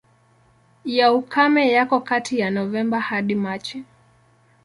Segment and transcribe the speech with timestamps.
[0.85, 3.83] Ya ukame yako kati ya Novemba hadi Machi.